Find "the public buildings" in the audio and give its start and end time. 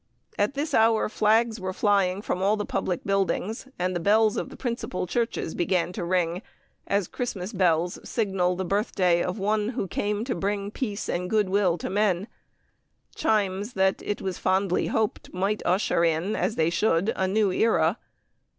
2.57-3.67